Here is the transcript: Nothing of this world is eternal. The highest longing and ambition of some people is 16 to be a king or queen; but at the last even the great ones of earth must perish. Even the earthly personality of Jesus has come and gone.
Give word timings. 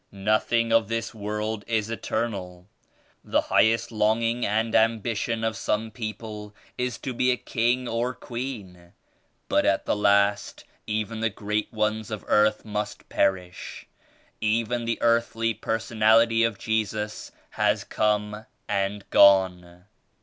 Nothing 0.13 0.73
of 0.73 0.87
this 0.87 1.13
world 1.13 1.63
is 1.67 1.91
eternal. 1.91 2.65
The 3.23 3.39
highest 3.53 3.91
longing 3.91 4.43
and 4.47 4.73
ambition 4.73 5.43
of 5.43 5.55
some 5.55 5.91
people 5.91 6.55
is 6.75 6.93
16 6.95 7.01
to 7.03 7.15
be 7.15 7.29
a 7.31 7.37
king 7.37 7.87
or 7.87 8.15
queen; 8.15 8.93
but 9.47 9.63
at 9.63 9.85
the 9.85 9.95
last 9.95 10.63
even 10.87 11.19
the 11.19 11.29
great 11.29 11.71
ones 11.71 12.09
of 12.09 12.25
earth 12.27 12.65
must 12.65 13.09
perish. 13.09 13.85
Even 14.39 14.85
the 14.85 14.97
earthly 15.03 15.53
personality 15.53 16.41
of 16.43 16.57
Jesus 16.57 17.31
has 17.51 17.83
come 17.83 18.47
and 18.67 19.07
gone. 19.11 19.85